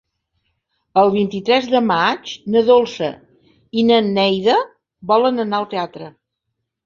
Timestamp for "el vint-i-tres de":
1.01-1.81